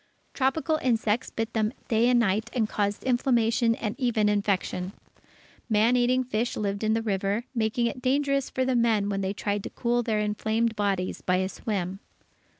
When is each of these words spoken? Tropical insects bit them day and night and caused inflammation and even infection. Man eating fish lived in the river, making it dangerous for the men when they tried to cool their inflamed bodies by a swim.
Tropical 0.33 0.77
insects 0.81 1.29
bit 1.29 1.53
them 1.53 1.73
day 1.87 2.09
and 2.09 2.19
night 2.19 2.49
and 2.53 2.67
caused 2.67 3.03
inflammation 3.03 3.75
and 3.75 3.93
even 3.99 4.29
infection. 4.29 4.93
Man 5.69 5.95
eating 5.95 6.23
fish 6.23 6.57
lived 6.57 6.83
in 6.83 6.95
the 6.95 7.03
river, 7.03 7.43
making 7.53 7.85
it 7.85 8.01
dangerous 8.01 8.49
for 8.49 8.65
the 8.65 8.75
men 8.75 9.09
when 9.09 9.21
they 9.21 9.33
tried 9.33 9.61
to 9.65 9.69
cool 9.69 10.01
their 10.01 10.17
inflamed 10.17 10.75
bodies 10.75 11.21
by 11.21 11.35
a 11.35 11.47
swim. 11.47 11.99